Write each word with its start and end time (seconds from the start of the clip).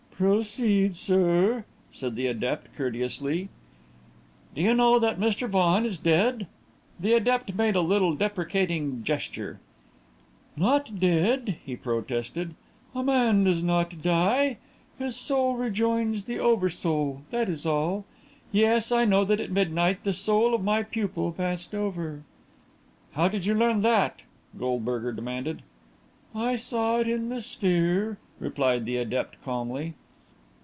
"Proceed, 0.21 0.95
sir," 0.95 1.65
said 1.89 2.13
the 2.15 2.27
adept, 2.27 2.67
courteously. 2.77 3.49
"Do 4.53 4.61
you 4.61 4.75
know 4.75 4.99
that 4.99 5.19
Mr. 5.19 5.49
Vaughan 5.49 5.83
is 5.83 5.97
dead?" 5.97 6.45
The 6.99 7.13
adept 7.13 7.55
made 7.55 7.75
a 7.75 7.81
little 7.81 8.13
deprecating 8.13 9.03
gesture. 9.03 9.59
"Not 10.55 10.99
dead," 10.99 11.55
he 11.65 11.75
protested. 11.75 12.53
"A 12.93 13.01
man 13.03 13.45
does 13.45 13.63
not 13.63 14.03
die. 14.03 14.57
His 14.99 15.15
soul 15.15 15.55
rejoins 15.55 16.25
the 16.25 16.37
Over 16.37 16.69
soul, 16.69 17.23
that 17.31 17.49
is 17.49 17.65
all. 17.65 18.05
Yes, 18.51 18.91
I 18.91 19.05
know 19.05 19.25
that 19.25 19.39
at 19.39 19.49
midnight 19.49 20.03
the 20.03 20.13
soul 20.13 20.53
of 20.53 20.63
my 20.63 20.83
pupil 20.83 21.31
passed 21.31 21.73
over." 21.73 22.21
"How 23.13 23.27
did 23.27 23.47
you 23.47 23.55
learn 23.55 23.81
that?" 23.81 24.21
Goldberger 24.59 25.13
demanded. 25.13 25.63
"I 26.35 26.57
saw 26.57 26.99
it 26.99 27.07
in 27.07 27.29
the 27.29 27.41
sphere," 27.41 28.19
replied 28.39 28.85
the 28.85 28.97
adept 28.97 29.43
calmly. 29.43 29.95